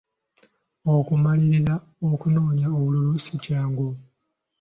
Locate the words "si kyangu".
3.25-3.89